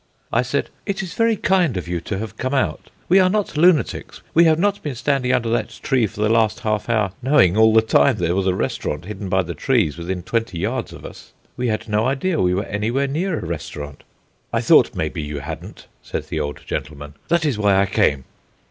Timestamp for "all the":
7.55-7.83